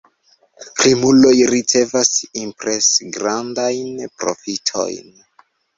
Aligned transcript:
Krimuloj 0.79 1.33
ricevas 1.51 2.11
impresgrandajn 2.47 3.95
profitojn. 4.23 5.19